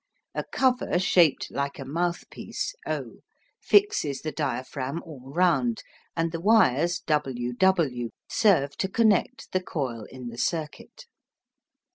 A 0.33 0.43
cover 0.43 0.97
shaped 0.97 1.51
like 1.51 1.77
a 1.77 1.85
mouthpiece 1.85 2.73
O 2.87 3.17
fixes 3.61 4.21
the 4.23 4.31
diaphragm 4.31 4.99
all 5.03 5.31
round, 5.31 5.83
and 6.15 6.31
the 6.31 6.41
wires 6.41 6.99
W 7.01 7.53
W 7.53 8.09
serve 8.27 8.75
to 8.77 8.89
connect 8.89 9.51
the 9.51 9.61
coil 9.61 10.05
in 10.09 10.29
the 10.29 10.39
circuit. 10.39 11.05